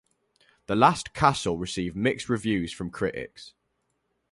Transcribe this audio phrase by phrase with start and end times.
[0.65, 3.53] "The Last Castle" received mixed reviews from critics.